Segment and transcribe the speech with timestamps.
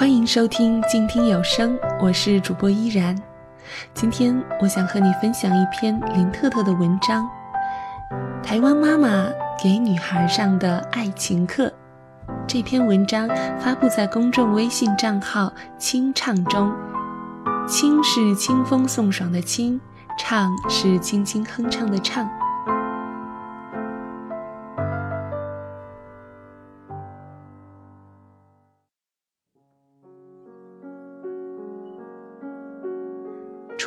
[0.00, 3.14] 欢迎收听静听有声，我是主播依然。
[3.92, 7.28] 今天我想和你分享一篇林特特的文章
[8.42, 9.28] 《台湾妈妈
[9.62, 11.66] 给女孩上的爱情课》。
[12.48, 16.72] 这篇文章发布在公众微信账号“清唱”中
[17.68, 19.78] ，“清”是清风送爽的“清
[20.18, 22.26] ”，“唱”是轻轻哼唱的“唱”。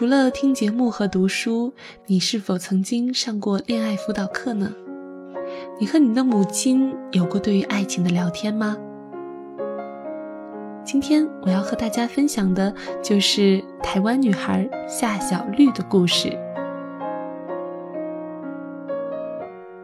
[0.03, 1.73] 除了听节目和读书，
[2.07, 4.70] 你是否曾经上过恋爱辅导课呢？
[5.79, 8.76] 你和你的母亲有过对于爱情的聊天吗？
[10.84, 16.38] 今天我要和大家分享的就是台湾女孩夏小绿的故事。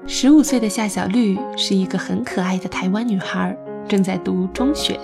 [0.05, 4.99] 十五岁的夏小绿是一个很可爱的台湾女孩，正在读中学。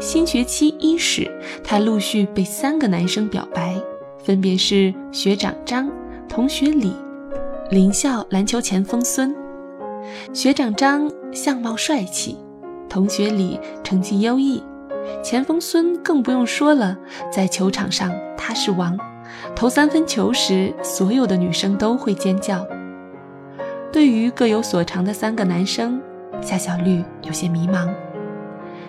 [0.00, 1.30] 新学期伊始，
[1.62, 3.76] 她陆续被三个男生表白，
[4.24, 5.90] 分别是学长张、
[6.26, 6.94] 同学李、
[7.68, 9.36] 林校篮球前锋孙。
[10.32, 12.38] 学长张相貌帅气，
[12.88, 14.62] 同学李成绩优异，
[15.22, 16.96] 前锋孙更不用说了，
[17.30, 18.98] 在球场上他是王，
[19.54, 22.66] 投三分球时，所有的女生都会尖叫。
[23.92, 26.00] 对于各有所长的三个男生，
[26.40, 27.90] 夏小绿有些迷茫，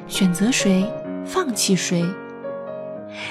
[0.08, 0.86] 选择谁？
[1.26, 2.04] 放弃谁？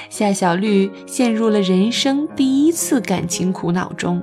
[0.09, 4.21] 夏小绿陷入了人生第一次感情苦恼中。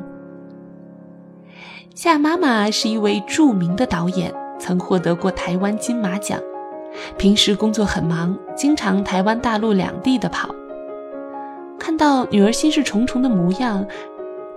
[1.95, 6.41] 夏妈妈是一位著名的导演，曾获得过台湾金马奖。
[7.17, 10.55] 平时工作很忙，经常台湾、大陆两地的跑。
[11.79, 13.85] 看到女儿心事重重的模样，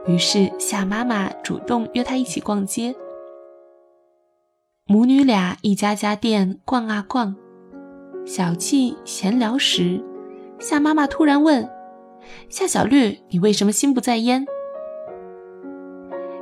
[0.05, 2.95] 于是夏妈妈主动约她一起逛街。
[4.85, 7.35] 母女俩一家家店逛啊逛。
[8.25, 10.01] 小憩闲聊时，
[10.59, 11.67] 夏妈妈突然问
[12.49, 14.45] ：“夏小绿，你为什么心不在焉？”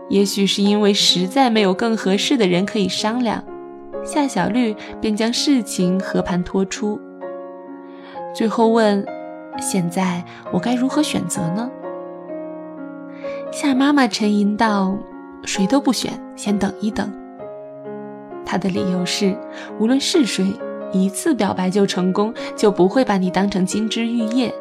[0.09, 3.43] 也许是因为实在没有更合适的人可以商量，
[4.03, 6.99] 夏小绿便将事情和盘托出。
[8.35, 9.05] 最后问
[9.59, 11.71] ：“现在我该如何选择呢？”
[13.51, 14.97] 夏妈妈沉吟道
[15.45, 17.11] ：“谁都不选，先等一等。”
[18.45, 19.35] 她的理由是：
[19.79, 20.53] 无论是谁。
[20.91, 24.53] 一次表白就成功，就不会把你当成金枝玉叶。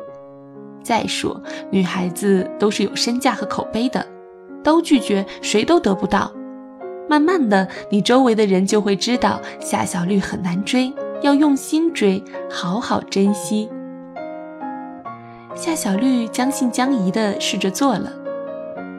[0.82, 1.40] 再说，
[1.70, 4.06] 女孩子都是有身价和口碑的，
[4.62, 6.32] 都拒绝谁都得不到。
[7.08, 13.68] 慢慢的，你周围的人就会知道夏小绿很难追，要用心追，好好珍惜。
[15.54, 18.12] 夏小绿将信将疑的试着做了，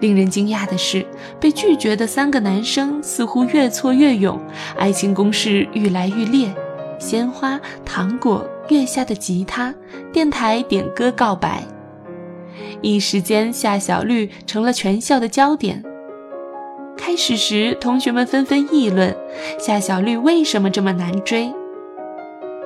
[0.02, 1.06] 令人惊讶的是，
[1.40, 4.40] 被拒绝的三个男生似乎越挫越勇，
[4.78, 6.54] 爱情攻势愈来愈烈。
[7.00, 9.74] 鲜花、糖果、月下的吉他、
[10.14, 11.64] 电台点歌告白，
[12.82, 15.84] 一时间夏小绿成了全校的焦点。
[16.98, 19.16] 开始时，同学们纷纷议论
[19.58, 21.52] 夏小绿为什么这么难追。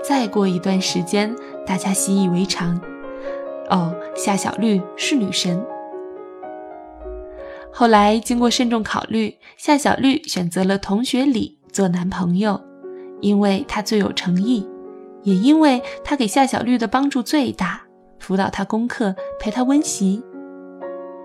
[0.04, 1.34] 再过一段时间，
[1.66, 2.82] 大家习以为常。
[3.70, 5.64] 哦，夏小绿是女神。
[7.72, 12.60] 后来经过慎重考虑，夏小绿选择了同学李做男朋友。
[13.24, 14.68] 因为他最有诚意，
[15.24, 17.82] 也因为他给夏小绿的帮助最大，
[18.20, 20.22] 辅导他功课，陪他温习。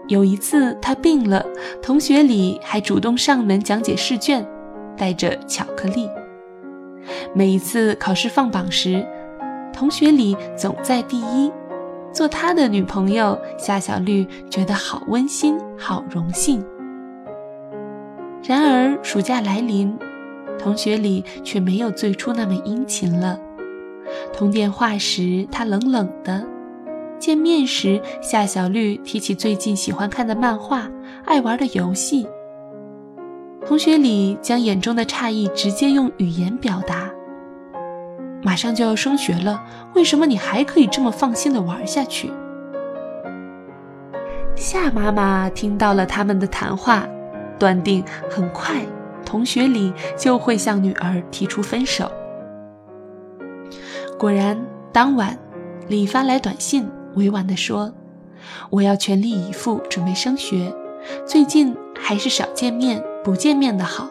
[0.06, 1.44] 有一次他病了，
[1.82, 4.46] 同学里还主动上门讲解试卷，
[4.96, 6.08] 带着巧克力。
[7.34, 9.04] 每一次考试放榜时，
[9.72, 11.52] 同学里总在第一。
[12.12, 16.64] 做他的女朋友，夏小绿觉得好温馨，好荣幸。
[18.44, 19.98] 然而暑假来临。
[20.58, 23.38] 同学里却没有最初那么殷勤了。
[24.32, 26.42] 通电话时，他冷冷的；
[27.18, 30.90] 见面时，夏小绿提起最近喜欢看的漫画、
[31.24, 32.26] 爱玩的游戏。
[33.66, 37.10] 同学里将眼中的诧异直接用语言表达。
[38.42, 39.62] 马上就要升学了，
[39.94, 42.30] 为什么你还可以这么放心的玩下去？
[44.54, 47.06] 夏妈妈听到了他们的谈话，
[47.58, 48.80] 断定很快。
[49.28, 52.10] 同学里就会向女儿提出分手。
[54.18, 54.58] 果然，
[54.90, 55.38] 当晚
[55.86, 57.92] 李发来短信，委婉地说
[58.70, 60.74] ：“我要全力以赴准备升学，
[61.26, 64.08] 最近还是少见面，不见面的好。”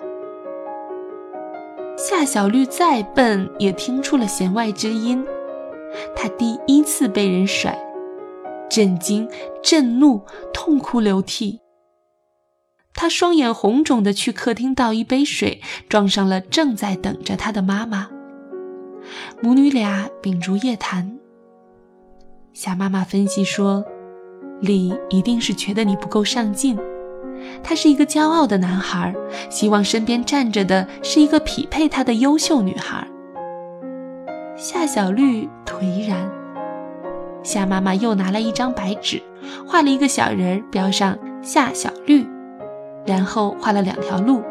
[1.97, 5.25] 夏小绿再笨也听出了弦外之音，
[6.15, 7.75] 她第一次被人甩，
[8.69, 9.27] 震惊、
[9.63, 10.21] 震怒、
[10.53, 11.59] 痛哭流涕。
[12.97, 18.09] 他双眼红肿的去客厅倒一杯水，撞上了正在等着他的妈妈。
[19.39, 21.17] 母女俩秉烛夜谈。
[22.53, 23.85] 夏妈妈分析说，
[24.59, 26.75] 李一定是觉得你不够上进，
[27.63, 29.13] 他是一个骄傲的男孩，
[29.47, 33.07] 希望身边站着的是一个匹配他的优秀女孩。
[34.55, 36.29] 夏小绿颓然。
[37.43, 39.21] 夏妈妈又拿来一张白纸，
[39.67, 42.25] 画了一个小人儿，标上夏小绿，
[43.07, 44.43] 然后画了两条路，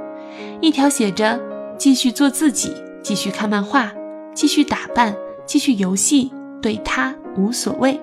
[0.61, 1.39] 一条写着
[1.79, 3.93] “继续做自己，继续看漫画，
[4.35, 5.15] 继续打扮，
[5.45, 8.01] 继续游戏，对他无所谓”，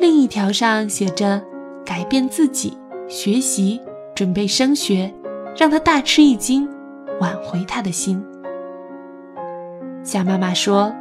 [0.00, 1.40] 另一条上写着
[1.86, 3.80] “改变自己，学习，
[4.14, 5.14] 准备升学，
[5.56, 6.68] 让他大吃一惊，
[7.20, 8.20] 挽回他的心”。
[10.02, 10.92] 夏妈妈说。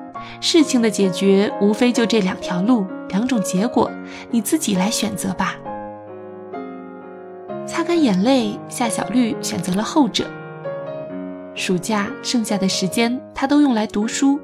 [0.41, 3.91] 事情的解决无非就这两条路，两种结果，
[4.31, 5.55] 你自己来选择吧。
[8.05, 10.25] 眼泪，夏小绿选择了后者。
[11.55, 14.39] 暑假剩下的时间，他都用来读书。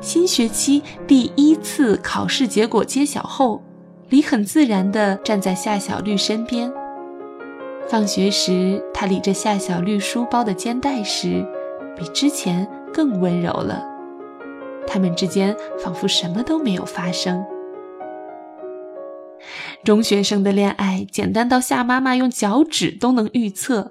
[0.00, 3.62] 新学期第一次考试结果揭晓后，
[4.08, 6.72] 李很自然地站在夏小绿身边。
[7.86, 11.44] 放学时，他理着夏小绿书包的肩带时，
[11.94, 13.84] 比之前更温柔了。
[14.86, 17.44] 他们之间仿佛什么都没有发生。
[19.88, 23.90] 中学生的恋爱简单到夏妈妈用脚趾都能预测，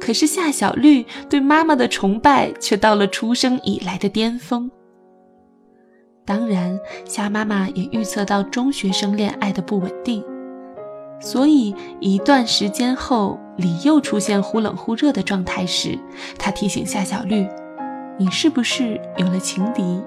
[0.00, 4.68] 可是夏小绿对妈妈的崇拜却到了出生以来的巅峰。
[6.24, 10.24] 当然，夏妈妈也预测到中学生恋爱的不稳定，
[11.20, 15.96] 所以一段时间后，李又出现忽冷忽热的状态时，
[16.36, 17.46] 她提醒夏小绿。
[18.18, 20.02] 你是不是有了情敌？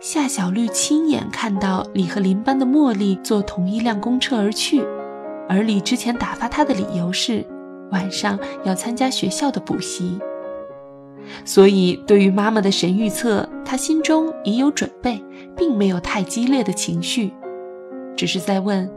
[0.00, 4.80] 夏小绿亲眼看到李和邻班的茉莉坐同一辆公车而去，
[5.48, 7.44] 而李之前打发她的理由是
[7.90, 10.18] 晚上要参加学校的补习。
[11.44, 15.22] 所以，对于妈妈的神预测，他心中已有准备，
[15.56, 17.32] 并没有太激烈的情绪，
[18.16, 18.88] 只是在问：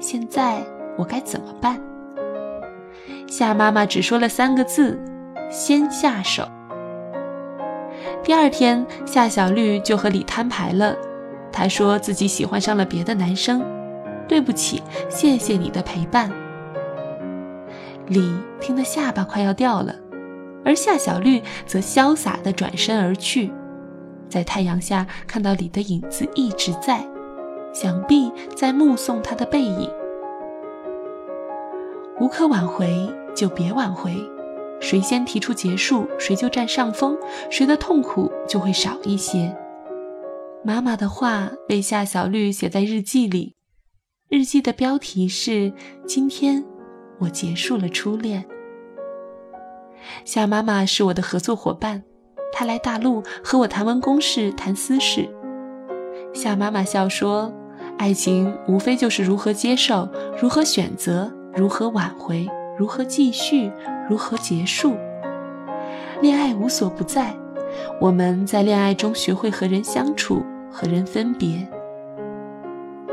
[0.00, 0.64] 现在
[0.96, 1.78] 我该怎么办？
[3.28, 4.98] 夏妈妈只说了三个字。
[5.48, 6.42] 先下手。
[8.26, 10.96] 第二天，夏小绿就和李摊牌了。
[11.52, 13.64] 他说自己喜欢上了别的男生，
[14.26, 16.28] 对不起，谢谢你的陪伴。
[18.08, 18.28] 李
[18.60, 19.94] 听得下巴快要掉了，
[20.64, 23.52] 而夏小绿则潇洒地转身而去。
[24.28, 27.06] 在太阳下看到李的影子一直在，
[27.72, 29.88] 想必在目送他的背影。
[32.18, 34.12] 无可挽回，就别挽回。
[34.80, 37.16] 谁先提出结束，谁就占上风，
[37.50, 39.56] 谁的痛苦就会少一些。
[40.64, 43.54] 妈妈的话被夏小绿写在日记里，
[44.28, 45.72] 日记的标题是
[46.06, 46.64] “今天
[47.20, 48.44] 我结束了初恋”。
[50.24, 52.04] 夏妈妈是我的合作伙伴，
[52.52, 55.28] 她来大陆和我谈完公事，谈私事。
[56.34, 57.52] 夏妈妈笑说
[57.98, 60.08] ：“爱情无非就是如何接受，
[60.40, 62.46] 如何选择，如何挽回。”
[62.78, 63.72] 如何继续？
[64.08, 64.96] 如何结束？
[66.20, 67.34] 恋爱无所不在，
[68.00, 71.66] 我们在恋爱中学会和人相处，和人分别。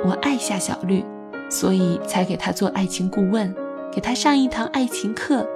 [0.06, 1.04] 我爱夏小绿，
[1.50, 3.54] 所以才给她做爱情顾问，
[3.92, 5.48] 给她上一堂爱情课，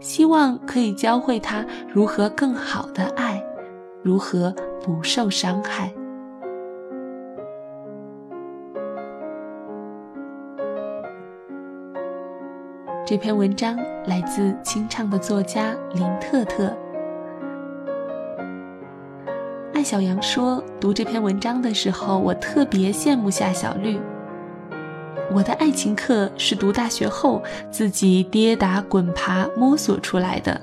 [0.00, 3.42] 希望可以教会她如何更好的爱，
[4.02, 5.92] 如何不受伤害。
[13.06, 16.74] 这篇文章来自清唱的作家林特特。
[19.74, 24.00] 艾小阳说：“读这篇文章的时候，我特别羡慕夏小绿。
[25.30, 30.58] 我的爱情课是读大学后自己跌打滚爬摸索出来的，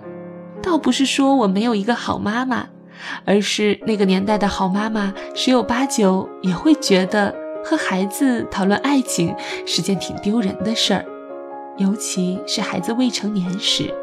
[0.63, 2.67] 倒不是说我没有一个好妈妈，
[3.23, 9.35] 而是那个年代的好妈妈十有八九也会觉得和孩子讨论爱情
[9.67, 11.05] 是件挺丢人的事儿。”
[11.77, 13.93] 尤其是孩子未成年时，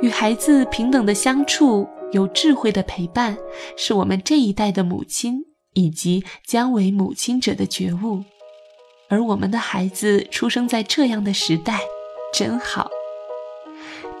[0.00, 3.36] 与孩子平等的相处，有智慧的陪伴，
[3.76, 8.22] 是我们这一代的母亲以及将为母亲者的觉悟。
[9.08, 11.80] 而我们的孩子出生在这样的时代，
[12.32, 12.88] 真好。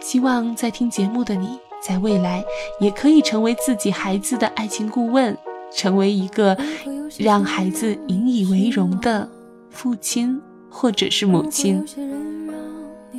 [0.00, 2.44] 希望在听节目的你，在未来
[2.80, 5.36] 也可以成为自己孩子的爱情顾问，
[5.72, 6.56] 成为一个
[7.18, 9.28] 让孩子引以为荣的
[9.70, 10.40] 父亲。
[10.74, 11.84] 或者是母亲。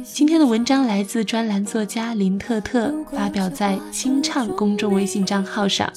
[0.04, 5.92] 今天的文章来自专栏作家林特特，发表在清唱公众微信账号上。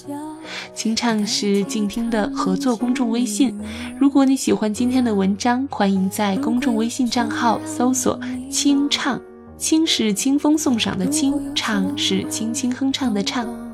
[0.73, 3.59] 清唱是静听的合作公众微信。
[4.01, 9.21] 如果你喜欢今天的文章，欢迎在公众微信账号搜索“清唱”，
[9.59, 13.68] 清是清风送爽的清，唱是轻轻哼唱的唱。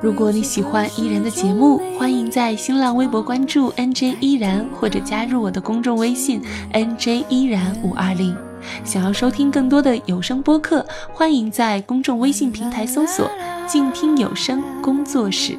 [0.00, 6.40] 如果你喜欢依然的节目，欢迎在新浪微博关注 NJ 依然，或者加入我的公众微信
[6.72, 8.36] NJ 依然五二零。
[8.84, 13.28] 想要收听更多的有声播客，欢迎在公众微信平台搜索
[13.66, 15.58] “静听有声工作室”，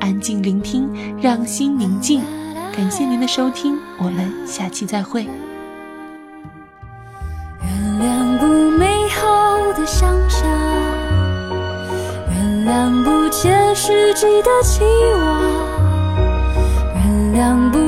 [0.00, 0.88] 安静聆听，
[1.20, 2.22] 让心宁静。
[2.74, 5.26] 感谢您的收听，我们下期再会。
[13.88, 15.40] 世纪的期望，
[16.94, 17.87] 原谅不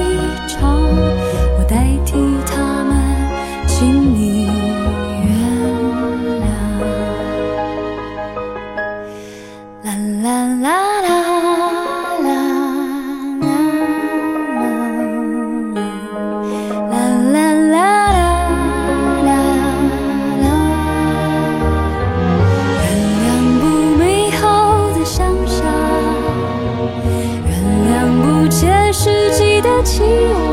[30.01, 30.50] 你